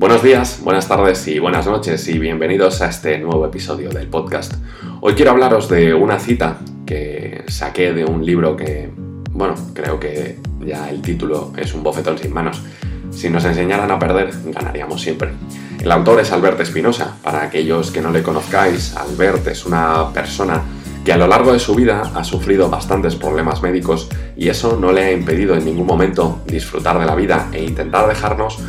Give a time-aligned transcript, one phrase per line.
[0.00, 4.54] Buenos días, buenas tardes y buenas noches y bienvenidos a este nuevo episodio del podcast.
[5.02, 8.90] Hoy quiero hablaros de una cita que saqué de un libro que,
[9.32, 12.62] bueno, creo que ya el título es un bofetón sin manos.
[13.10, 15.32] Si nos enseñaran a perder, ganaríamos siempre.
[15.78, 17.18] El autor es Albert Espinosa.
[17.22, 20.62] Para aquellos que no le conozcáis, Albert es una persona
[21.04, 24.92] que a lo largo de su vida ha sufrido bastantes problemas médicos y eso no
[24.92, 28.60] le ha impedido en ningún momento disfrutar de la vida e intentar dejarnos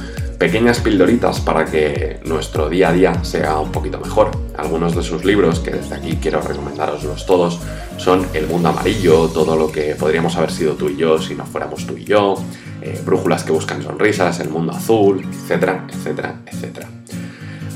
[0.41, 4.31] pequeñas pildoritas para que nuestro día a día sea un poquito mejor.
[4.57, 7.59] Algunos de sus libros, que desde aquí quiero recomendaroslos todos,
[7.97, 11.45] son El mundo amarillo, todo lo que podríamos haber sido tú y yo si no
[11.45, 12.43] fuéramos tú y yo,
[12.81, 16.89] eh, Brújulas que buscan sonrisas, El mundo azul, etcétera, etcétera, etcétera.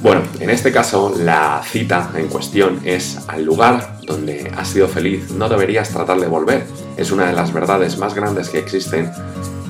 [0.01, 5.29] Bueno, en este caso la cita en cuestión es al lugar donde has sido feliz
[5.29, 6.65] no deberías tratar de volver.
[6.97, 9.11] Es una de las verdades más grandes que existen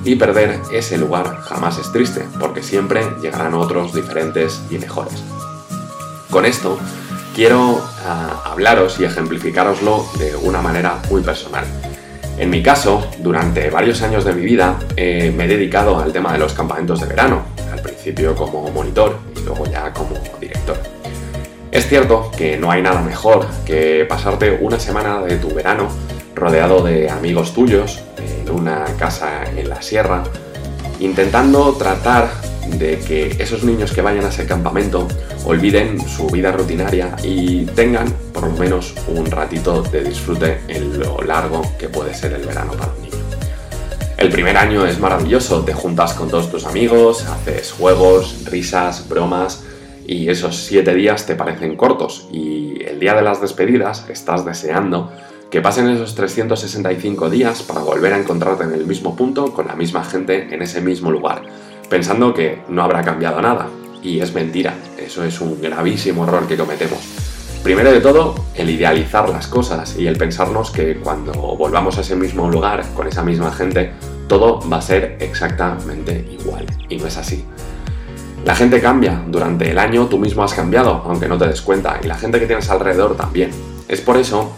[0.06, 5.22] y perder ese lugar jamás es triste, porque siempre llegarán otros diferentes y mejores.
[6.30, 6.78] Con esto
[7.34, 11.64] quiero ah, hablaros y ejemplificároslo de una manera muy personal.
[12.38, 16.32] En mi caso, durante varios años de mi vida eh, me he dedicado al tema
[16.32, 17.42] de los campamentos de verano,
[17.72, 20.78] al principio como monitor y luego ya como director.
[21.72, 25.88] Es cierto que no hay nada mejor que pasarte una semana de tu verano
[26.36, 30.22] rodeado de amigos tuyos, en una casa en la sierra,
[31.00, 32.30] intentando tratar
[32.78, 35.08] de que esos niños que vayan a ese campamento
[35.44, 41.22] olviden su vida rutinaria y tengan por lo menos un ratito de disfrute en lo
[41.22, 43.16] largo que puede ser el verano para un niño.
[44.18, 49.64] El primer año es maravilloso, te juntas con todos tus amigos, haces juegos, risas, bromas
[50.06, 55.12] y esos siete días te parecen cortos y el día de las despedidas estás deseando
[55.50, 59.76] que pasen esos 365 días para volver a encontrarte en el mismo punto con la
[59.76, 61.42] misma gente en ese mismo lugar,
[61.88, 63.68] pensando que no habrá cambiado nada.
[64.02, 67.00] Y es mentira, eso es un gravísimo error que cometemos.
[67.62, 72.14] Primero de todo, el idealizar las cosas y el pensarnos que cuando volvamos a ese
[72.14, 73.92] mismo lugar con esa misma gente,
[74.28, 76.64] todo va a ser exactamente igual.
[76.88, 77.44] Y no es así.
[78.44, 81.98] La gente cambia, durante el año tú mismo has cambiado, aunque no te des cuenta,
[82.00, 83.50] y la gente que tienes alrededor también.
[83.88, 84.52] Es por eso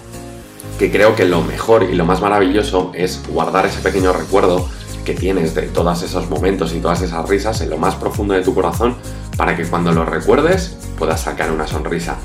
[0.78, 4.68] que creo que lo mejor y lo más maravilloso es guardar ese pequeño recuerdo
[5.04, 8.42] que tienes de todos esos momentos y todas esas risas en lo más profundo de
[8.42, 8.96] tu corazón
[9.36, 12.16] para que cuando lo recuerdes puedas sacar una sonrisa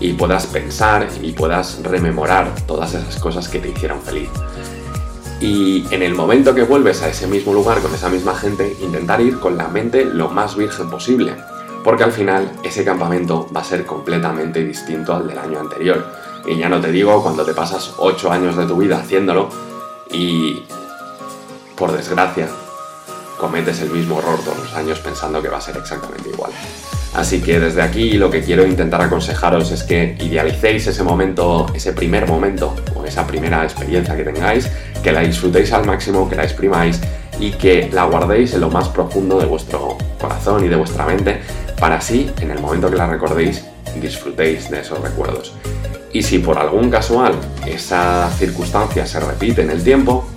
[0.00, 4.30] y puedas pensar y puedas rememorar todas esas cosas que te hicieron feliz.
[5.40, 9.20] Y en el momento que vuelves a ese mismo lugar con esa misma gente, intentar
[9.20, 11.34] ir con la mente lo más virgen posible,
[11.84, 16.58] porque al final ese campamento va a ser completamente distinto al del año anterior y
[16.58, 19.48] ya no te digo cuando te pasas 8 años de tu vida haciéndolo
[20.10, 20.62] y,
[21.76, 22.48] por desgracia,
[23.38, 26.50] cometes el mismo error todos los años pensando que va a ser exactamente igual.
[27.14, 31.92] Así que desde aquí lo que quiero intentar aconsejaros es que idealicéis ese momento, ese
[31.92, 34.68] primer momento o esa primera experiencia que tengáis,
[35.02, 37.00] que la disfrutéis al máximo, que la exprimáis
[37.40, 41.40] y que la guardéis en lo más profundo de vuestro corazón y de vuestra mente
[41.78, 43.64] para así, en el momento que la recordéis,
[44.00, 45.54] disfrutéis de esos recuerdos.
[46.12, 47.34] Y si por algún casual
[47.66, 50.28] esa circunstancia se repite en el tiempo,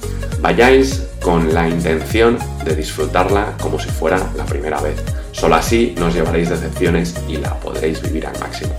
[0.42, 5.02] vayáis con la intención de disfrutarla como si fuera la primera vez.
[5.32, 8.74] Solo así nos llevaréis decepciones y la podréis vivir al máximo.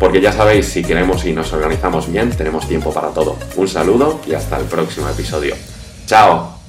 [0.00, 3.36] Porque ya sabéis, si queremos y nos organizamos bien, tenemos tiempo para todo.
[3.56, 5.54] Un saludo y hasta el próximo episodio.
[6.06, 6.61] ¡Chao!